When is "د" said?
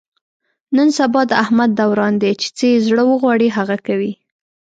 1.27-1.31